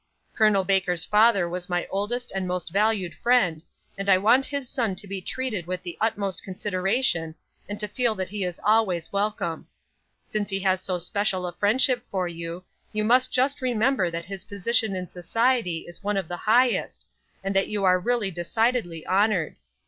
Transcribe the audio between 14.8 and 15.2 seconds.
in